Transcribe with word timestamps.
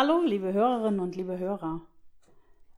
Hallo, 0.00 0.22
liebe 0.24 0.52
Hörerinnen 0.52 1.00
und 1.00 1.16
liebe 1.16 1.40
Hörer. 1.40 1.80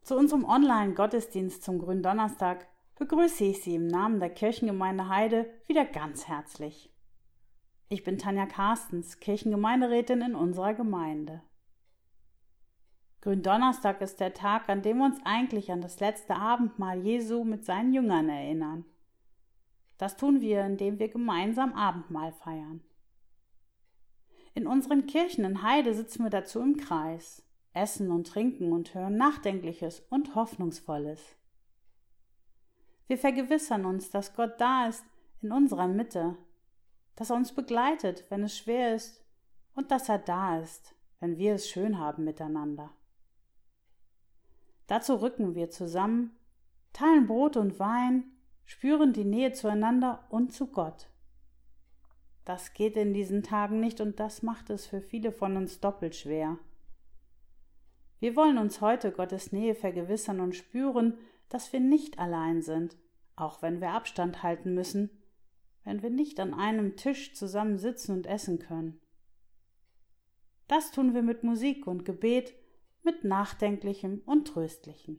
Zu 0.00 0.16
unserem 0.16 0.46
Online-Gottesdienst 0.46 1.62
zum 1.62 1.78
Gründonnerstag 1.78 2.66
begrüße 2.98 3.44
ich 3.44 3.60
Sie 3.60 3.74
im 3.74 3.88
Namen 3.88 4.20
der 4.20 4.30
Kirchengemeinde 4.30 5.10
Heide 5.10 5.44
wieder 5.66 5.84
ganz 5.84 6.28
herzlich. 6.28 6.90
Ich 7.90 8.04
bin 8.04 8.16
Tanja 8.16 8.46
Carstens, 8.46 9.20
Kirchengemeinderätin 9.20 10.22
in 10.22 10.34
unserer 10.34 10.72
Gemeinde. 10.72 11.42
Gründonnerstag 13.20 14.00
ist 14.00 14.18
der 14.18 14.32
Tag, 14.32 14.70
an 14.70 14.80
dem 14.80 14.96
wir 14.96 15.04
uns 15.04 15.20
eigentlich 15.22 15.70
an 15.70 15.82
das 15.82 16.00
letzte 16.00 16.36
Abendmahl 16.36 17.00
Jesu 17.00 17.44
mit 17.44 17.66
seinen 17.66 17.92
Jüngern 17.92 18.30
erinnern. 18.30 18.86
Das 19.98 20.16
tun 20.16 20.40
wir, 20.40 20.64
indem 20.64 20.98
wir 20.98 21.10
gemeinsam 21.10 21.74
Abendmahl 21.74 22.32
feiern. 22.32 22.80
In 24.54 24.66
unseren 24.66 25.06
Kirchen 25.06 25.44
in 25.44 25.62
Heide 25.62 25.94
sitzen 25.94 26.24
wir 26.24 26.30
dazu 26.30 26.60
im 26.60 26.76
Kreis, 26.76 27.42
essen 27.72 28.10
und 28.10 28.26
trinken 28.26 28.72
und 28.72 28.94
hören 28.94 29.16
Nachdenkliches 29.16 30.00
und 30.10 30.34
Hoffnungsvolles. 30.34 31.20
Wir 33.06 33.18
vergewissern 33.18 33.84
uns, 33.84 34.10
dass 34.10 34.34
Gott 34.34 34.60
da 34.60 34.86
ist 34.88 35.04
in 35.40 35.52
unserer 35.52 35.88
Mitte, 35.88 36.36
dass 37.16 37.30
er 37.30 37.36
uns 37.36 37.52
begleitet, 37.52 38.24
wenn 38.28 38.42
es 38.42 38.56
schwer 38.56 38.94
ist, 38.94 39.24
und 39.74 39.90
dass 39.90 40.08
er 40.08 40.18
da 40.18 40.58
ist, 40.58 40.94
wenn 41.20 41.38
wir 41.38 41.54
es 41.54 41.68
schön 41.68 41.98
haben 41.98 42.24
miteinander. 42.24 42.90
Dazu 44.86 45.14
rücken 45.14 45.54
wir 45.54 45.70
zusammen, 45.70 46.36
teilen 46.92 47.26
Brot 47.26 47.56
und 47.56 47.78
Wein, 47.78 48.24
spüren 48.64 49.12
die 49.12 49.24
Nähe 49.24 49.52
zueinander 49.52 50.24
und 50.30 50.52
zu 50.52 50.66
Gott. 50.66 51.08
Das 52.44 52.72
geht 52.72 52.96
in 52.96 53.12
diesen 53.12 53.42
Tagen 53.42 53.80
nicht 53.80 54.00
und 54.00 54.18
das 54.18 54.42
macht 54.42 54.70
es 54.70 54.86
für 54.86 55.00
viele 55.00 55.32
von 55.32 55.56
uns 55.56 55.80
doppelt 55.80 56.16
schwer. 56.16 56.58
Wir 58.18 58.36
wollen 58.36 58.58
uns 58.58 58.80
heute 58.80 59.12
Gottes 59.12 59.52
Nähe 59.52 59.74
vergewissern 59.74 60.40
und 60.40 60.54
spüren, 60.54 61.18
dass 61.48 61.72
wir 61.72 61.80
nicht 61.80 62.18
allein 62.18 62.62
sind, 62.62 62.96
auch 63.36 63.62
wenn 63.62 63.80
wir 63.80 63.90
Abstand 63.90 64.42
halten 64.42 64.74
müssen, 64.74 65.10
wenn 65.84 66.02
wir 66.02 66.10
nicht 66.10 66.38
an 66.40 66.54
einem 66.54 66.96
Tisch 66.96 67.34
zusammen 67.34 67.78
sitzen 67.78 68.12
und 68.12 68.26
essen 68.26 68.58
können. 68.58 69.00
Das 70.68 70.92
tun 70.92 71.14
wir 71.14 71.22
mit 71.22 71.42
Musik 71.42 71.86
und 71.86 72.04
Gebet, 72.04 72.54
mit 73.02 73.24
Nachdenklichem 73.24 74.22
und 74.26 74.46
Tröstlichem. 74.46 75.18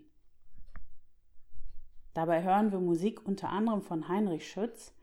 Dabei 2.14 2.44
hören 2.44 2.72
wir 2.72 2.80
Musik 2.80 3.26
unter 3.26 3.50
anderem 3.50 3.82
von 3.82 4.08
Heinrich 4.08 4.50
Schütz, 4.50 4.94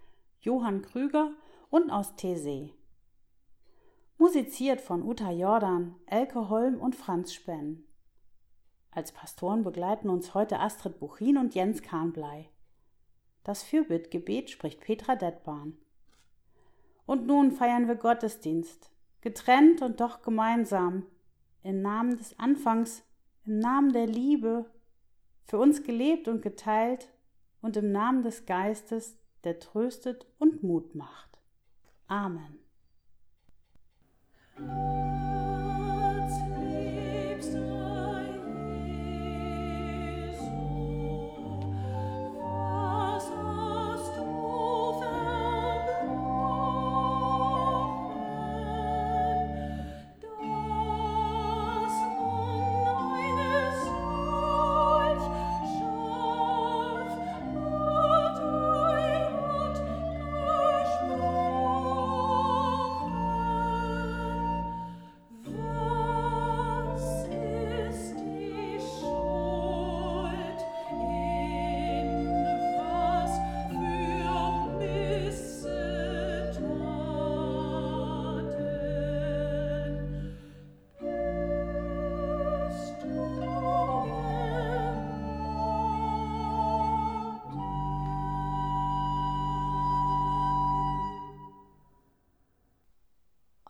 Johann 0.40 0.82
Krüger 0.82 1.32
und 1.70 1.90
aus 1.90 2.16
Teesee. 2.16 2.74
Musiziert 4.16 4.80
von 4.80 5.02
Uta 5.02 5.30
Jordan, 5.30 5.94
Elke 6.06 6.48
Holm 6.48 6.80
und 6.80 6.96
Franz 6.96 7.32
Spenn. 7.32 7.84
Als 8.90 9.12
Pastoren 9.12 9.62
begleiten 9.62 10.08
uns 10.08 10.34
heute 10.34 10.58
Astrid 10.58 10.98
Buchin 10.98 11.36
und 11.36 11.54
Jens 11.54 11.82
Kahnblei. 11.82 12.50
Das 13.44 13.62
Fürbittgebet 13.62 14.50
spricht 14.50 14.80
Petra 14.80 15.14
Detbahn. 15.14 15.76
Und 17.06 17.26
nun 17.26 17.52
feiern 17.52 17.86
wir 17.86 17.94
Gottesdienst, 17.94 18.90
getrennt 19.20 19.82
und 19.82 20.00
doch 20.00 20.22
gemeinsam, 20.22 21.06
im 21.62 21.80
Namen 21.80 22.16
des 22.16 22.38
Anfangs, 22.38 23.04
im 23.46 23.58
Namen 23.58 23.92
der 23.92 24.06
Liebe, 24.06 24.70
für 25.44 25.58
uns 25.58 25.82
gelebt 25.82 26.28
und 26.28 26.42
geteilt 26.42 27.12
und 27.62 27.76
im 27.76 27.92
Namen 27.92 28.22
des 28.22 28.46
Geistes, 28.46 29.16
der 29.44 29.60
tröstet 29.60 30.26
und 30.38 30.62
Mut 30.62 30.94
macht. 30.94 31.27
Amen. 32.10 32.58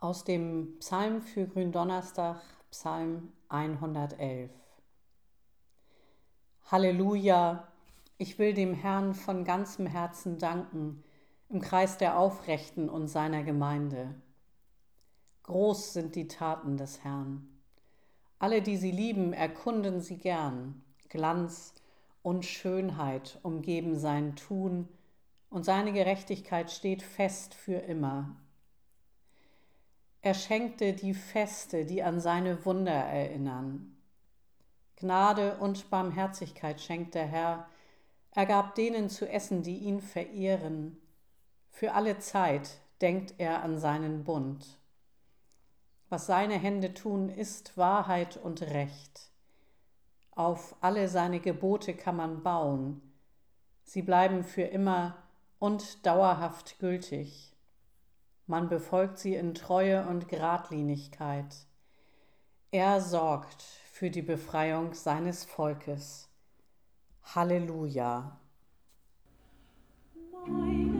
Aus 0.09 0.23
dem 0.23 0.79
Psalm 0.79 1.21
für 1.21 1.45
Gründonnerstag, 1.45 2.41
Psalm 2.71 3.31
111. 3.49 4.49
Halleluja, 6.65 7.67
ich 8.17 8.39
will 8.39 8.55
dem 8.55 8.73
Herrn 8.73 9.13
von 9.13 9.43
ganzem 9.43 9.85
Herzen 9.85 10.39
danken 10.39 11.03
im 11.49 11.61
Kreis 11.61 11.99
der 11.99 12.17
Aufrechten 12.17 12.89
und 12.89 13.05
seiner 13.07 13.43
Gemeinde. 13.43 14.15
Groß 15.43 15.93
sind 15.93 16.15
die 16.15 16.27
Taten 16.27 16.75
des 16.75 17.03
Herrn. 17.03 17.47
Alle, 18.39 18.63
die 18.63 18.77
sie 18.77 18.89
lieben, 18.89 19.31
erkunden 19.31 20.01
sie 20.01 20.17
gern. 20.17 20.81
Glanz 21.09 21.75
und 22.23 22.47
Schönheit 22.47 23.37
umgeben 23.43 23.95
sein 23.95 24.35
Tun, 24.35 24.89
und 25.51 25.65
seine 25.65 25.93
Gerechtigkeit 25.93 26.71
steht 26.71 27.03
fest 27.03 27.53
für 27.53 27.77
immer. 27.77 28.35
Er 30.21 30.33
schenkte 30.33 30.93
die 30.93 31.13
Feste, 31.13 31.85
die 31.85 32.03
an 32.03 32.19
seine 32.19 32.65
Wunder 32.65 32.91
erinnern. 32.91 33.95
Gnade 34.97 35.57
und 35.57 35.89
Barmherzigkeit 35.89 36.81
schenkt 36.81 37.15
der 37.15 37.25
Herr. 37.25 37.67
Er 38.31 38.45
gab 38.45 38.75
denen 38.75 39.09
zu 39.09 39.29
essen, 39.29 39.63
die 39.63 39.77
ihn 39.77 40.01
verehren. 40.01 40.97
Für 41.69 41.93
alle 41.93 42.19
Zeit 42.19 42.79
denkt 42.99 43.35
er 43.37 43.63
an 43.63 43.79
seinen 43.79 44.25
Bund. 44.25 44.77
Was 46.09 46.25
seine 46.25 46.55
Hände 46.55 46.93
tun, 46.93 47.29
ist 47.29 47.77
Wahrheit 47.77 48.35
und 48.35 48.61
Recht. 48.61 49.29
Auf 50.31 50.75
alle 50.81 51.07
seine 51.07 51.39
Gebote 51.39 51.93
kann 51.93 52.17
man 52.17 52.43
bauen. 52.43 53.01
Sie 53.83 54.01
bleiben 54.01 54.43
für 54.43 54.63
immer 54.63 55.15
und 55.59 56.05
dauerhaft 56.05 56.79
gültig. 56.79 57.48
Man 58.49 58.67
befolgt 58.67 59.19
sie 59.19 59.35
in 59.35 59.53
Treue 59.53 60.07
und 60.07 60.27
Gradlinigkeit. 60.27 61.55
Er 62.71 62.99
sorgt 62.99 63.61
für 63.61 64.09
die 64.09 64.23
Befreiung 64.23 64.95
seines 64.95 65.45
Volkes. 65.45 66.27
Halleluja. 67.35 68.39
Meine 70.47 70.98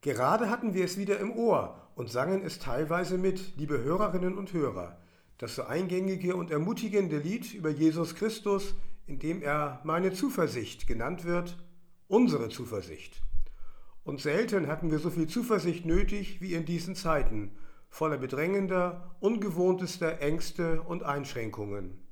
Gerade 0.00 0.48
hatten 0.48 0.74
wir 0.74 0.84
es 0.84 0.96
wieder 0.96 1.18
im 1.18 1.32
Ohr 1.32 1.90
und 1.96 2.08
sangen 2.08 2.44
es 2.44 2.60
teilweise 2.60 3.18
mit, 3.18 3.56
liebe 3.56 3.82
Hörerinnen 3.82 4.38
und 4.38 4.52
Hörer, 4.52 4.96
das 5.38 5.56
so 5.56 5.64
eingängige 5.64 6.36
und 6.36 6.52
ermutigende 6.52 7.18
Lied 7.18 7.52
über 7.52 7.70
Jesus 7.70 8.14
Christus, 8.14 8.76
in 9.06 9.18
dem 9.18 9.42
er 9.42 9.80
meine 9.82 10.12
Zuversicht 10.12 10.86
genannt 10.86 11.24
wird, 11.24 11.58
unsere 12.06 12.48
Zuversicht. 12.48 13.22
Und 14.04 14.20
selten 14.20 14.68
hatten 14.68 14.92
wir 14.92 15.00
so 15.00 15.10
viel 15.10 15.26
Zuversicht 15.26 15.84
nötig 15.84 16.40
wie 16.40 16.54
in 16.54 16.64
diesen 16.64 16.94
Zeiten, 16.94 17.58
voller 17.90 18.18
bedrängender, 18.18 19.16
ungewohntester 19.18 20.20
Ängste 20.20 20.82
und 20.82 21.02
Einschränkungen. 21.02 22.06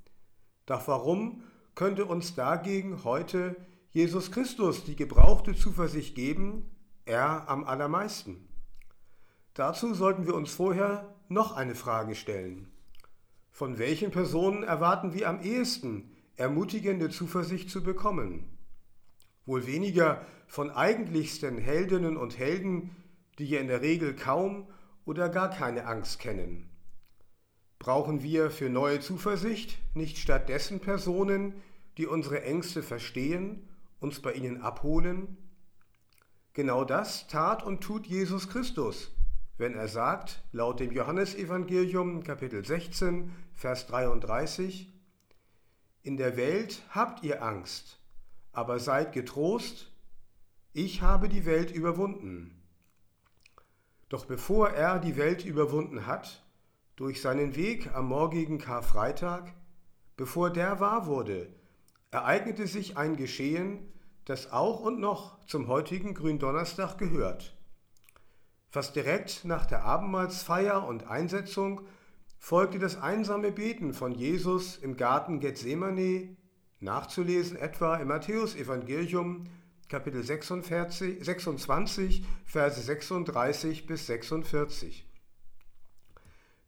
Doch 0.67 0.89
warum 0.89 1.45
könnte 1.77 2.05
uns 2.05 2.35
dagegen 2.35 3.05
heute 3.05 3.55
Jesus 3.93 4.33
Christus 4.33 4.85
die 4.85 4.97
gebrauchte 4.97 5.55
Zuversicht 5.55 6.17
geben, 6.17 6.76
er 7.07 7.49
am 7.49 7.65
allermeisten? 7.65 8.49
Dazu 9.55 9.95
sollten 9.95 10.27
wir 10.27 10.35
uns 10.35 10.51
vorher 10.51 11.15
noch 11.29 11.57
eine 11.57 11.75
Frage 11.75 12.15
stellen. 12.15 12.71
Von 13.51 13.79
welchen 13.79 14.11
Personen 14.11 14.63
erwarten 14.63 15.15
wir 15.15 15.29
am 15.29 15.41
ehesten 15.41 16.11
ermutigende 16.37 17.09
Zuversicht 17.09 17.71
zu 17.71 17.83
bekommen? 17.83 18.59
Wohl 19.47 19.67
weniger 19.67 20.27
von 20.47 20.71
eigentlichsten 20.71 21.57
Heldinnen 21.57 22.17
und 22.17 22.39
Helden, 22.39 22.95
die 23.39 23.47
ja 23.47 23.61
in 23.61 23.69
der 23.69 23.81
Regel 23.81 24.15
kaum 24.15 24.69
oder 25.05 25.29
gar 25.29 25.51
keine 25.51 25.87
Angst 25.87 26.19
kennen. 26.19 26.69
Brauchen 27.79 28.23
wir 28.23 28.51
für 28.51 28.69
neue 28.69 29.01
Zuversicht 29.01 29.79
nicht 29.95 30.19
stattdessen 30.19 30.81
Personen, 30.81 31.55
die 31.99 32.07
unsere 32.07 32.43
Ängste 32.43 32.83
verstehen, 32.83 33.69
uns 34.01 34.21
bei 34.21 34.33
ihnen 34.33 34.61
abholen? 34.61 35.39
Genau 36.57 36.85
das 36.85 37.29
tat 37.29 37.63
und 37.63 37.81
tut 37.81 38.09
Jesus 38.09 38.49
Christus 38.49 39.13
wenn 39.59 39.75
er 39.75 39.89
sagt, 39.89 40.43
laut 40.53 40.81
dem 40.81 40.93
Johannesevangelium 40.93 42.23
Kapitel 42.23 42.65
16, 42.65 43.33
Vers 43.55 43.87
33, 43.87 44.93
In 46.03 46.19
der 46.19 46.37
Welt 46.37 46.83
habt 46.91 47.25
ihr 47.25 47.43
Angst, 47.43 47.99
aber 48.53 48.79
seid 48.79 49.13
getrost, 49.13 49.91
ich 50.75 51.01
habe 51.01 51.31
die 51.31 51.47
Welt 51.47 51.71
überwunden. 51.71 52.63
Doch 54.11 54.27
bevor 54.27 54.71
er 54.71 54.99
die 54.99 55.17
Welt 55.17 55.45
überwunden 55.45 56.07
hat, 56.07 56.45
durch 56.97 57.23
seinen 57.23 57.57
Weg 57.57 57.95
am 57.95 58.09
morgigen 58.09 58.59
Karfreitag, 58.59 59.55
bevor 60.19 60.51
der 60.51 60.81
wahr 60.81 61.07
wurde, 61.07 61.49
ereignete 62.11 62.67
sich 62.67 62.99
ein 62.99 63.17
Geschehen, 63.17 63.91
das 64.27 64.53
auch 64.53 64.81
und 64.81 64.99
noch 65.01 65.45
zum 65.47 65.69
heutigen 65.69 66.13
Gründonnerstag 66.13 66.99
gehört. 66.99 67.57
Fast 68.69 68.97
direkt 68.97 69.45
nach 69.45 69.67
der 69.67 69.85
Abendmahlsfeier 69.85 70.87
und 70.87 71.09
Einsetzung 71.09 71.83
folgte 72.39 72.79
das 72.79 73.01
einsame 73.01 73.53
Beten 73.53 73.95
von 73.95 74.13
Jesus 74.13 74.77
im 74.77 74.97
Garten 74.97 75.41
Gethsemane, 75.41 76.37
nachzulesen 76.81 77.57
etwa 77.57 77.97
im 77.97 78.09
Matthäusevangelium 78.09 79.47
Kapitel 79.89 80.23
46, 80.23 81.25
26, 81.25 82.25
Verse 82.45 82.81
36 82.81 83.87
bis 83.87 84.07
46. 84.09 85.09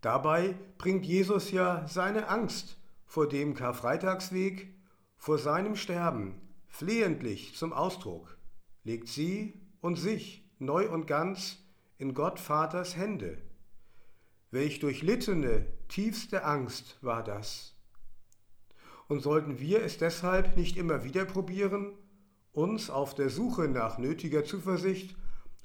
Dabei 0.00 0.54
bringt 0.78 1.04
Jesus 1.04 1.50
ja 1.50 1.86
seine 1.88 2.28
Angst 2.28 2.76
vor 3.04 3.28
dem 3.28 3.54
Karfreitagsweg, 3.54 4.72
vor 5.16 5.38
seinem 5.38 5.74
Sterben 5.74 6.47
flehentlich 6.68 7.54
zum 7.54 7.72
Ausdruck, 7.72 8.38
legt 8.84 9.08
sie 9.08 9.60
und 9.80 9.96
sich 9.96 10.44
neu 10.58 10.88
und 10.90 11.06
ganz 11.06 11.58
in 11.98 12.14
Gott 12.14 12.38
Vaters 12.38 12.96
Hände. 12.96 13.38
Welch 14.50 14.78
durchlittene, 14.78 15.66
tiefste 15.88 16.44
Angst 16.44 16.98
war 17.02 17.22
das. 17.22 17.74
Und 19.08 19.22
sollten 19.22 19.58
wir 19.58 19.82
es 19.82 19.98
deshalb 19.98 20.56
nicht 20.56 20.76
immer 20.76 21.04
wieder 21.04 21.24
probieren, 21.24 21.92
uns 22.52 22.90
auf 22.90 23.14
der 23.14 23.30
Suche 23.30 23.68
nach 23.68 23.98
nötiger 23.98 24.44
Zuversicht 24.44 25.16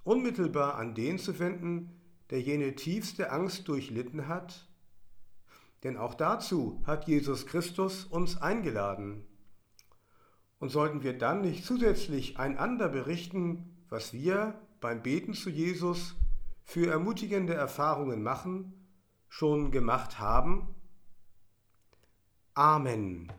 unmittelbar 0.04 0.76
an 0.76 0.96
den 0.96 1.18
zu 1.18 1.40
wenden, 1.40 2.00
der 2.30 2.42
jene 2.42 2.76
tiefste 2.76 3.32
Angst 3.32 3.68
durchlitten 3.68 4.28
hat? 4.28 4.68
Denn 5.84 5.98
auch 5.98 6.14
dazu 6.14 6.82
hat 6.86 7.08
Jesus 7.08 7.46
Christus 7.46 8.06
uns 8.06 8.42
eingeladen. 8.42 9.26
Und 10.64 10.70
sollten 10.70 11.04
wir 11.04 11.18
dann 11.18 11.42
nicht 11.42 11.66
zusätzlich 11.66 12.40
einander 12.40 12.88
berichten, 12.88 13.76
was 13.90 14.14
wir 14.14 14.54
beim 14.80 15.04
Beten 15.04 15.34
zu 15.34 15.50
Jesus 15.50 16.16
für 16.64 16.90
ermutigende 16.90 17.54
Erfahrungen 17.54 18.24
machen, 18.24 18.72
schon 19.28 19.72
gemacht 19.72 20.20
haben? 20.20 20.74
Amen. 22.54 23.30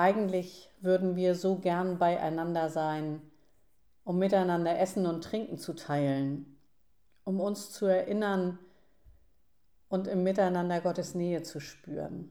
Eigentlich 0.00 0.70
würden 0.80 1.14
wir 1.14 1.34
so 1.34 1.56
gern 1.56 1.98
beieinander 1.98 2.70
sein, 2.70 3.20
um 4.02 4.18
miteinander 4.18 4.78
Essen 4.78 5.06
und 5.06 5.22
Trinken 5.22 5.58
zu 5.58 5.74
teilen, 5.74 6.56
um 7.24 7.38
uns 7.38 7.70
zu 7.70 7.84
erinnern 7.84 8.58
und 9.88 10.08
im 10.08 10.22
Miteinander 10.22 10.80
Gottes 10.80 11.14
Nähe 11.14 11.42
zu 11.42 11.60
spüren. 11.60 12.30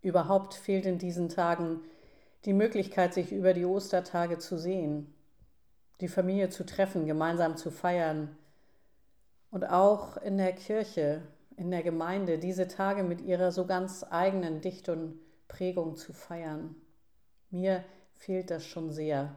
Überhaupt 0.00 0.54
fehlt 0.54 0.86
in 0.86 0.98
diesen 0.98 1.28
Tagen 1.28 1.80
die 2.46 2.54
Möglichkeit, 2.54 3.12
sich 3.12 3.30
über 3.30 3.52
die 3.52 3.66
Ostertage 3.66 4.38
zu 4.38 4.58
sehen, 4.58 5.14
die 6.00 6.08
Familie 6.08 6.48
zu 6.48 6.64
treffen, 6.64 7.06
gemeinsam 7.06 7.56
zu 7.56 7.70
feiern 7.70 8.36
und 9.50 9.64
auch 9.64 10.16
in 10.16 10.38
der 10.38 10.54
Kirche, 10.54 11.22
in 11.56 11.70
der 11.70 11.82
Gemeinde 11.82 12.38
diese 12.38 12.68
Tage 12.68 13.02
mit 13.02 13.20
ihrer 13.20 13.52
so 13.52 13.66
ganz 13.66 14.04
eigenen 14.08 14.62
Dicht 14.62 14.88
und 14.88 15.20
Prägung 15.52 15.96
zu 15.96 16.14
feiern. 16.14 16.74
Mir 17.50 17.84
fehlt 18.14 18.50
das 18.50 18.64
schon 18.64 18.90
sehr. 18.90 19.36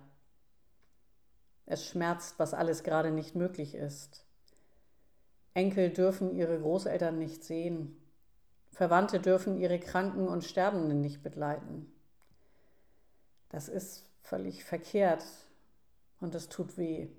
Es 1.66 1.86
schmerzt, 1.86 2.40
was 2.40 2.54
alles 2.54 2.84
gerade 2.84 3.12
nicht 3.12 3.36
möglich 3.36 3.76
ist. 3.76 4.26
Enkel 5.54 5.90
dürfen 5.90 6.34
ihre 6.34 6.58
Großeltern 6.58 7.20
nicht 7.20 7.44
sehen. 7.44 7.98
Verwandte 8.72 9.20
dürfen 9.20 9.58
ihre 9.58 9.78
Kranken 9.78 10.30
und 10.30 10.46
Sterbenden 10.46 11.02
nicht 11.02 11.22
begleiten. 11.22 11.92
Das 13.50 13.68
ist 13.68 14.06
völlig 14.22 14.64
verkehrt 14.64 15.26
und 16.22 16.34
es 16.34 16.48
tut 16.48 16.78
weh. 16.78 17.10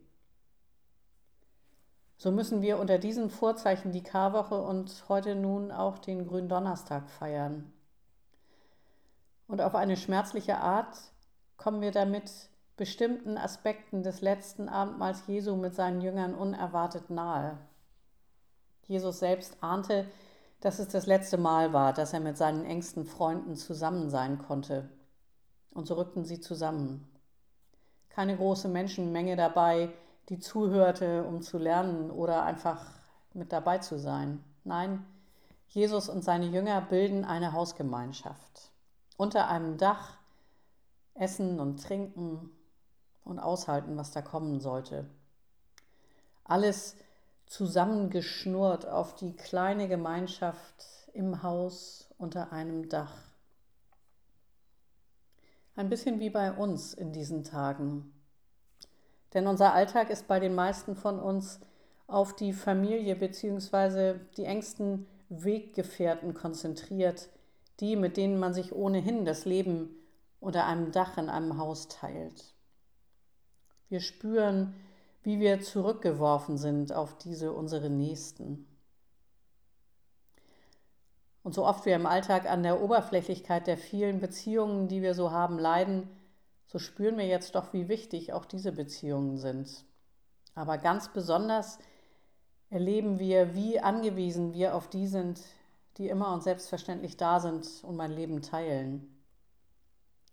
So 2.16 2.32
müssen 2.32 2.62
wir 2.62 2.78
unter 2.78 2.96
diesen 2.98 3.28
Vorzeichen 3.28 3.92
die 3.92 4.02
Karwoche 4.02 4.58
und 4.62 5.06
heute 5.10 5.34
nun 5.34 5.70
auch 5.70 5.98
den 5.98 6.26
Gründonnerstag 6.26 7.10
feiern. 7.10 7.74
Und 9.48 9.60
auf 9.60 9.74
eine 9.74 9.96
schmerzliche 9.96 10.58
Art 10.58 10.96
kommen 11.56 11.80
wir 11.80 11.92
damit 11.92 12.30
bestimmten 12.76 13.38
Aspekten 13.38 14.02
des 14.02 14.20
letzten 14.20 14.68
Abendmahls 14.68 15.26
Jesu 15.26 15.56
mit 15.56 15.74
seinen 15.74 16.00
Jüngern 16.00 16.34
unerwartet 16.34 17.10
nahe. 17.10 17.58
Jesus 18.82 19.18
selbst 19.20 19.56
ahnte, 19.62 20.06
dass 20.60 20.78
es 20.78 20.88
das 20.88 21.06
letzte 21.06 21.38
Mal 21.38 21.72
war, 21.72 21.92
dass 21.92 22.12
er 22.12 22.20
mit 22.20 22.36
seinen 22.36 22.64
engsten 22.64 23.04
Freunden 23.04 23.56
zusammen 23.56 24.10
sein 24.10 24.38
konnte. 24.38 24.88
Und 25.72 25.86
so 25.86 25.94
rückten 25.94 26.24
sie 26.24 26.40
zusammen. 26.40 27.08
Keine 28.08 28.36
große 28.36 28.68
Menschenmenge 28.68 29.36
dabei, 29.36 29.92
die 30.28 30.38
zuhörte, 30.38 31.24
um 31.24 31.42
zu 31.42 31.58
lernen 31.58 32.10
oder 32.10 32.42
einfach 32.44 32.84
mit 33.32 33.52
dabei 33.52 33.78
zu 33.78 33.98
sein. 33.98 34.42
Nein, 34.64 35.04
Jesus 35.68 36.08
und 36.08 36.24
seine 36.24 36.46
Jünger 36.46 36.80
bilden 36.80 37.24
eine 37.24 37.52
Hausgemeinschaft 37.52 38.72
unter 39.16 39.48
einem 39.48 39.78
Dach 39.78 40.18
essen 41.14 41.60
und 41.60 41.82
trinken 41.82 42.50
und 43.24 43.38
aushalten, 43.38 43.96
was 43.96 44.10
da 44.12 44.22
kommen 44.22 44.60
sollte. 44.60 45.06
Alles 46.44 46.96
zusammengeschnurrt 47.46 48.86
auf 48.86 49.14
die 49.14 49.34
kleine 49.34 49.88
Gemeinschaft 49.88 50.86
im 51.12 51.42
Haus 51.42 52.10
unter 52.18 52.52
einem 52.52 52.88
Dach. 52.88 53.14
Ein 55.74 55.88
bisschen 55.88 56.20
wie 56.20 56.30
bei 56.30 56.52
uns 56.52 56.94
in 56.94 57.12
diesen 57.12 57.44
Tagen. 57.44 58.12
Denn 59.34 59.46
unser 59.46 59.74
Alltag 59.74 60.10
ist 60.10 60.26
bei 60.28 60.40
den 60.40 60.54
meisten 60.54 60.96
von 60.96 61.18
uns 61.18 61.60
auf 62.06 62.34
die 62.34 62.52
Familie 62.52 63.16
bzw. 63.16 64.14
die 64.36 64.44
engsten 64.44 65.06
Weggefährten 65.28 66.34
konzentriert, 66.34 67.28
die, 67.80 67.96
mit 67.96 68.16
denen 68.16 68.38
man 68.38 68.54
sich 68.54 68.72
ohnehin 68.74 69.24
das 69.24 69.44
Leben 69.44 69.90
unter 70.40 70.66
einem 70.66 70.92
Dach 70.92 71.18
in 71.18 71.28
einem 71.28 71.58
Haus 71.58 71.88
teilt. 71.88 72.54
Wir 73.88 74.00
spüren, 74.00 74.74
wie 75.22 75.40
wir 75.40 75.60
zurückgeworfen 75.60 76.56
sind 76.56 76.92
auf 76.92 77.18
diese 77.18 77.52
unsere 77.52 77.90
Nächsten. 77.90 78.66
Und 81.42 81.54
so 81.54 81.64
oft 81.64 81.86
wir 81.86 81.94
im 81.94 82.06
Alltag 82.06 82.50
an 82.50 82.62
der 82.62 82.82
Oberflächlichkeit 82.82 83.66
der 83.66 83.78
vielen 83.78 84.18
Beziehungen, 84.18 84.88
die 84.88 85.02
wir 85.02 85.14
so 85.14 85.30
haben, 85.30 85.58
leiden, 85.58 86.08
so 86.66 86.78
spüren 86.78 87.18
wir 87.18 87.26
jetzt 87.26 87.54
doch, 87.54 87.72
wie 87.72 87.88
wichtig 87.88 88.32
auch 88.32 88.44
diese 88.44 88.72
Beziehungen 88.72 89.36
sind. 89.36 89.84
Aber 90.54 90.78
ganz 90.78 91.12
besonders 91.12 91.78
erleben 92.68 93.18
wir, 93.18 93.54
wie 93.54 93.78
angewiesen 93.78 94.54
wir 94.54 94.74
auf 94.74 94.88
die 94.88 95.06
sind, 95.06 95.40
die 95.96 96.08
immer 96.08 96.32
und 96.32 96.42
selbstverständlich 96.42 97.16
da 97.16 97.40
sind 97.40 97.66
und 97.82 97.96
mein 97.96 98.12
Leben 98.12 98.42
teilen. 98.42 99.16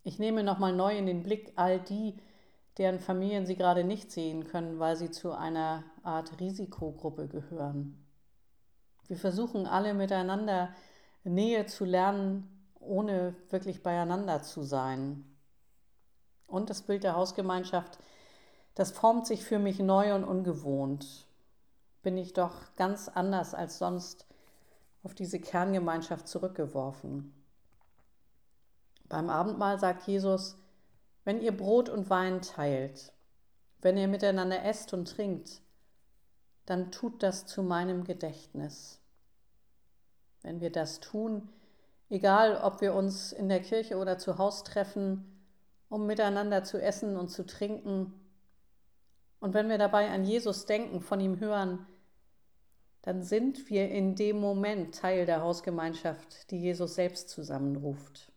Ich 0.04 0.20
nehme 0.20 0.44
nochmal 0.44 0.74
neu 0.74 0.98
in 0.98 1.06
den 1.06 1.24
Blick 1.24 1.54
all 1.56 1.80
die, 1.80 2.18
deren 2.78 3.00
Familien 3.00 3.46
sie 3.46 3.56
gerade 3.56 3.84
nicht 3.84 4.12
sehen 4.12 4.46
können, 4.46 4.80
weil 4.80 4.98
sie 4.98 5.12
zu 5.12 5.32
einer 5.32 5.84
Art 6.04 6.40
Risikogruppe 6.40 7.28
gehören. 7.28 8.04
Wir 9.08 9.18
versuchen 9.18 9.68
alle 9.68 9.94
miteinander 9.94 10.74
Nähe 11.24 11.66
zu 11.68 11.86
lernen, 11.86 12.50
ohne 12.80 13.36
wirklich 13.50 13.84
beieinander 13.84 14.42
zu 14.42 14.64
sein. 14.64 15.24
Und 16.48 16.70
das 16.70 16.82
Bild 16.82 17.04
der 17.04 17.16
Hausgemeinschaft, 17.16 18.00
das 18.76 18.92
formt 18.92 19.28
sich 19.28 19.46
für 19.46 19.60
mich 19.60 19.80
neu 19.80 20.14
und 20.16 20.24
ungewohnt. 20.24 21.28
Bin 22.02 22.18
ich 22.18 22.34
doch 22.34 22.76
ganz 22.76 23.08
anders 23.08 23.54
als 23.54 23.78
sonst 23.78 24.28
auf 25.04 25.14
diese 25.14 25.40
Kerngemeinschaft 25.40 26.28
zurückgeworfen. 26.28 27.34
Beim 29.10 29.30
Abendmahl 29.30 29.80
sagt 29.80 30.08
Jesus, 30.08 30.58
wenn 31.26 31.42
ihr 31.42 31.56
Brot 31.56 31.90
und 31.90 32.10
Wein 32.10 32.42
teilt, 32.42 33.14
wenn 33.82 33.98
ihr 33.98 34.08
miteinander 34.08 34.64
esst 34.64 34.94
und 34.94 35.06
trinkt, 35.14 35.62
dann 36.66 36.92
tut 36.92 37.22
das 37.22 37.46
zu 37.46 37.62
meinem 37.62 38.06
Gedächtnis. 38.06 39.02
Wenn 40.42 40.62
wir 40.62 40.72
das 40.72 41.02
tun, 41.02 41.50
egal 42.10 42.62
ob 42.64 42.82
wir 42.82 42.94
uns 42.94 43.34
in 43.34 43.50
der 43.50 43.62
Kirche 43.62 43.98
oder 43.98 44.18
zu 44.18 44.38
Hause 44.38 44.64
treffen, 44.64 45.42
um 45.90 46.06
miteinander 46.06 46.64
zu 46.64 46.82
essen 46.82 47.18
und 47.18 47.30
zu 47.30 47.46
trinken, 47.46 48.14
und 49.40 49.54
wenn 49.54 49.68
wir 49.68 49.78
dabei 49.78 50.10
an 50.10 50.24
Jesus 50.24 50.66
denken, 50.66 51.02
von 51.02 51.20
ihm 51.20 51.42
hören, 51.42 51.86
dann 53.04 53.22
sind 53.22 53.70
wir 53.70 53.90
in 53.90 54.16
dem 54.16 54.40
Moment 54.40 54.96
Teil 54.96 55.26
der 55.26 55.42
Hausgemeinschaft, 55.42 56.50
die 56.52 56.60
Jesus 56.60 56.96
selbst 56.96 57.30
zusammenruft. 57.30 58.32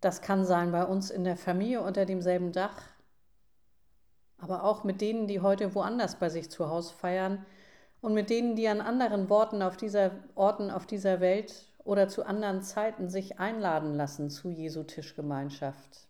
Das 0.00 0.22
kann 0.22 0.44
sein 0.44 0.72
bei 0.72 0.84
uns 0.84 1.10
in 1.10 1.24
der 1.24 1.36
Familie 1.36 1.82
unter 1.82 2.06
demselben 2.06 2.52
Dach, 2.52 2.80
aber 4.38 4.64
auch 4.64 4.84
mit 4.84 5.00
denen, 5.00 5.26
die 5.26 5.40
heute 5.40 5.74
woanders 5.74 6.16
bei 6.16 6.28
sich 6.28 6.48
zu 6.48 6.68
Hause 6.68 6.94
feiern 6.94 7.44
und 8.00 8.14
mit 8.14 8.30
denen, 8.30 8.54
die 8.54 8.68
an 8.68 8.80
anderen 8.80 9.28
Worten 9.28 9.60
auf 9.60 9.76
dieser, 9.76 10.12
Orten 10.36 10.70
auf 10.70 10.86
dieser 10.86 11.20
Welt 11.20 11.66
oder 11.84 12.08
zu 12.08 12.24
anderen 12.24 12.62
Zeiten 12.62 13.08
sich 13.08 13.40
einladen 13.40 13.94
lassen 13.94 14.30
zu 14.30 14.48
Jesu 14.48 14.84
Tischgemeinschaft. 14.84 16.06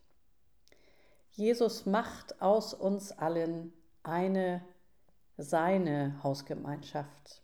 Jesus 1.30 1.86
macht 1.86 2.42
aus 2.42 2.74
uns 2.74 3.12
allen 3.12 3.72
eine 4.02 4.62
seine 5.36 6.22
Hausgemeinschaft. 6.22 7.42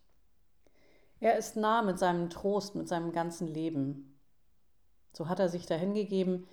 Er 1.20 1.36
ist 1.36 1.56
nah 1.56 1.82
mit 1.82 1.98
seinem 1.98 2.30
Trost, 2.30 2.74
mit 2.74 2.88
seinem 2.88 3.12
ganzen 3.12 3.48
Leben. 3.48 4.18
So 5.12 5.28
hat 5.28 5.40
er 5.40 5.48
sich 5.48 5.66
dahingegeben, 5.66 6.46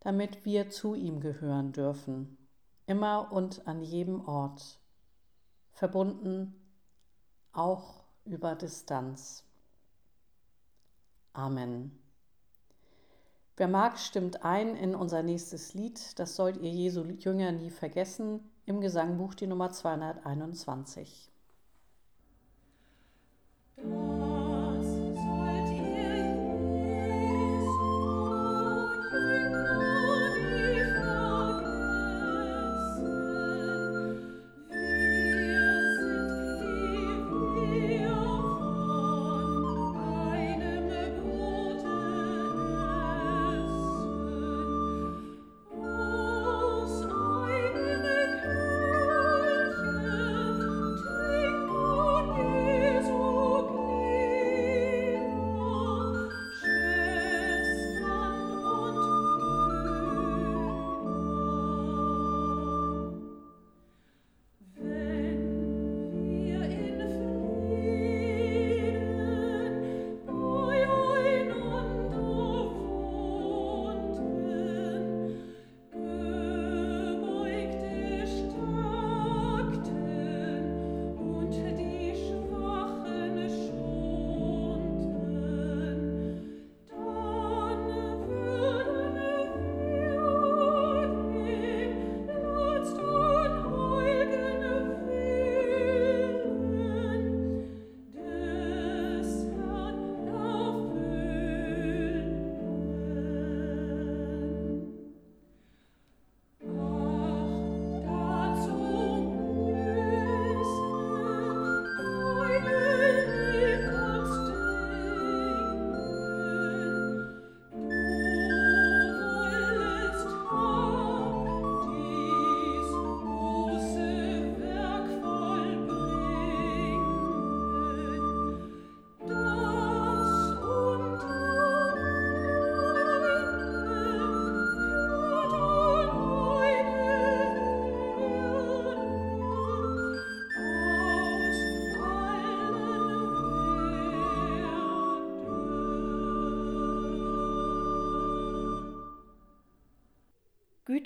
damit 0.00 0.44
wir 0.44 0.70
zu 0.70 0.94
ihm 0.94 1.20
gehören 1.20 1.72
dürfen, 1.72 2.38
immer 2.86 3.32
und 3.32 3.66
an 3.66 3.82
jedem 3.82 4.26
Ort, 4.26 4.80
verbunden 5.72 6.54
auch 7.52 8.04
über 8.24 8.54
Distanz. 8.54 9.44
Amen. 11.32 11.99
Wer 13.60 13.68
mag, 13.68 13.98
stimmt 13.98 14.42
ein 14.42 14.74
in 14.74 14.94
unser 14.94 15.22
nächstes 15.22 15.74
Lied, 15.74 16.18
das 16.18 16.34
sollt 16.34 16.56
ihr 16.56 16.70
Jesu 16.70 17.02
Jünger 17.02 17.52
nie 17.52 17.68
vergessen, 17.68 18.40
im 18.64 18.80
Gesangbuch 18.80 19.34
die 19.34 19.46
Nummer 19.46 19.70
221. 19.70 21.30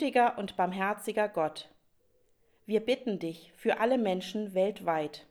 Gütiger 0.04 0.37
und 0.37 0.56
barmherziger 0.56 1.30
Gott, 1.30 1.70
wir 2.66 2.80
bitten 2.80 3.18
dich 3.18 3.54
für 3.56 3.81
alle 3.81 3.96
Menschen 3.96 4.52
weltweit. 4.52 5.26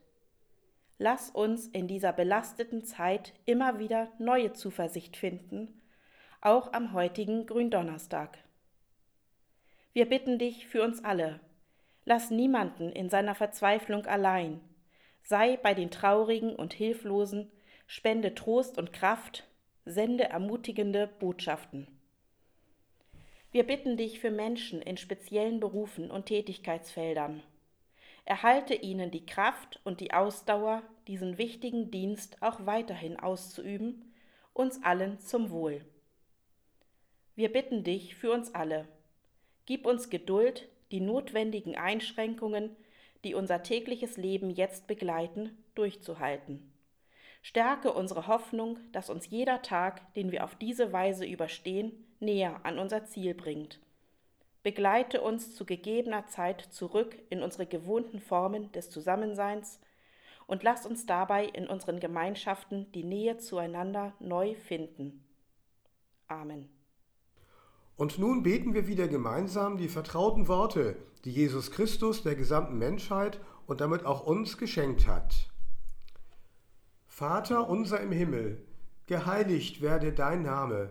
Lass 0.98 1.30
uns 1.30 1.68
in 1.68 1.86
dieser 1.86 2.12
belasteten 2.12 2.84
Zeit 2.84 3.34
immer 3.44 3.78
wieder 3.78 4.08
neue 4.18 4.52
Zuversicht 4.52 5.16
finden, 5.16 5.80
auch 6.40 6.72
am 6.72 6.92
heutigen 6.92 7.46
Gründonnerstag. 7.46 8.36
Wir 9.92 10.08
bitten 10.08 10.40
dich 10.40 10.66
für 10.66 10.82
uns 10.82 11.04
alle. 11.04 11.38
Lass 12.04 12.32
niemanden 12.32 12.90
in 12.90 13.08
seiner 13.08 13.36
Verzweiflung 13.36 14.06
allein. 14.06 14.60
Sei 15.22 15.56
bei 15.56 15.74
den 15.74 15.92
Traurigen 15.92 16.56
und 16.56 16.74
Hilflosen, 16.74 17.52
spende 17.86 18.34
Trost 18.34 18.76
und 18.76 18.92
Kraft, 18.92 19.44
sende 19.84 20.24
ermutigende 20.24 21.06
Botschaften. 21.06 21.93
Wir 23.54 23.62
bitten 23.62 23.96
dich 23.96 24.18
für 24.18 24.32
Menschen 24.32 24.82
in 24.82 24.96
speziellen 24.96 25.60
Berufen 25.60 26.10
und 26.10 26.26
Tätigkeitsfeldern. 26.26 27.40
Erhalte 28.24 28.74
ihnen 28.74 29.12
die 29.12 29.26
Kraft 29.26 29.78
und 29.84 30.00
die 30.00 30.12
Ausdauer, 30.12 30.82
diesen 31.06 31.38
wichtigen 31.38 31.92
Dienst 31.92 32.42
auch 32.42 32.66
weiterhin 32.66 33.16
auszuüben, 33.16 34.12
uns 34.54 34.82
allen 34.82 35.20
zum 35.20 35.52
Wohl. 35.52 35.84
Wir 37.36 37.52
bitten 37.52 37.84
dich 37.84 38.16
für 38.16 38.32
uns 38.32 38.52
alle. 38.56 38.88
Gib 39.66 39.86
uns 39.86 40.10
Geduld, 40.10 40.66
die 40.90 41.00
notwendigen 41.00 41.76
Einschränkungen, 41.76 42.74
die 43.22 43.36
unser 43.36 43.62
tägliches 43.62 44.16
Leben 44.16 44.50
jetzt 44.50 44.88
begleiten, 44.88 45.56
durchzuhalten. 45.76 46.72
Stärke 47.40 47.92
unsere 47.92 48.26
Hoffnung, 48.26 48.80
dass 48.90 49.10
uns 49.10 49.30
jeder 49.30 49.62
Tag, 49.62 50.12
den 50.14 50.32
wir 50.32 50.42
auf 50.42 50.56
diese 50.56 50.92
Weise 50.92 51.24
überstehen, 51.24 52.04
näher 52.24 52.60
an 52.64 52.78
unser 52.78 53.04
Ziel 53.04 53.34
bringt. 53.34 53.80
Begleite 54.62 55.20
uns 55.20 55.54
zu 55.54 55.66
gegebener 55.66 56.26
Zeit 56.26 56.62
zurück 56.70 57.16
in 57.28 57.42
unsere 57.42 57.66
gewohnten 57.66 58.18
Formen 58.18 58.72
des 58.72 58.88
Zusammenseins 58.90 59.78
und 60.46 60.62
lass 60.62 60.86
uns 60.86 61.06
dabei 61.06 61.44
in 61.46 61.66
unseren 61.66 62.00
Gemeinschaften 62.00 62.90
die 62.92 63.04
Nähe 63.04 63.38
zueinander 63.38 64.14
neu 64.20 64.54
finden. 64.54 65.24
Amen. 66.28 66.68
Und 67.96 68.18
nun 68.18 68.42
beten 68.42 68.74
wir 68.74 68.88
wieder 68.88 69.06
gemeinsam 69.06 69.76
die 69.76 69.88
vertrauten 69.88 70.48
Worte, 70.48 70.96
die 71.24 71.30
Jesus 71.30 71.70
Christus 71.70 72.22
der 72.22 72.34
gesamten 72.34 72.76
Menschheit 72.78 73.40
und 73.66 73.80
damit 73.80 74.04
auch 74.04 74.26
uns 74.26 74.58
geschenkt 74.58 75.06
hat. 75.06 75.48
Vater 77.06 77.68
unser 77.68 78.00
im 78.00 78.10
Himmel, 78.10 78.66
geheiligt 79.06 79.80
werde 79.80 80.12
dein 80.12 80.42
Name, 80.42 80.90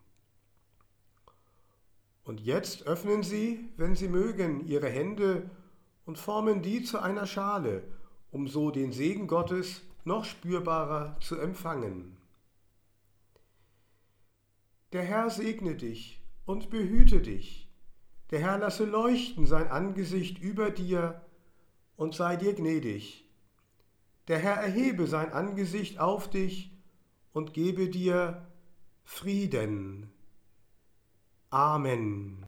Und 2.23 2.39
jetzt 2.39 2.87
öffnen 2.87 3.23
Sie, 3.23 3.69
wenn 3.77 3.95
Sie 3.95 4.07
mögen, 4.07 4.67
Ihre 4.67 4.89
Hände 4.89 5.49
und 6.05 6.17
formen 6.17 6.61
die 6.61 6.83
zu 6.83 6.99
einer 6.99 7.25
Schale, 7.25 7.83
um 8.31 8.47
so 8.47 8.71
den 8.71 8.91
Segen 8.91 9.27
Gottes 9.27 9.81
noch 10.03 10.25
spürbarer 10.25 11.17
zu 11.19 11.37
empfangen. 11.37 12.17
Der 14.93 15.03
Herr 15.03 15.29
segne 15.29 15.75
dich 15.75 16.21
und 16.45 16.69
behüte 16.69 17.21
dich. 17.21 17.69
Der 18.29 18.39
Herr 18.39 18.57
lasse 18.57 18.85
leuchten 18.85 19.45
sein 19.45 19.69
Angesicht 19.69 20.39
über 20.39 20.69
dir 20.69 21.21
und 21.95 22.15
sei 22.15 22.35
dir 22.35 22.53
gnädig. 22.53 23.25
Der 24.27 24.37
Herr 24.37 24.55
erhebe 24.55 25.07
sein 25.07 25.33
Angesicht 25.33 25.99
auf 25.99 26.29
dich 26.29 26.71
und 27.33 27.53
gebe 27.53 27.89
dir 27.89 28.47
Frieden. 29.03 30.11
Amen. 31.53 32.47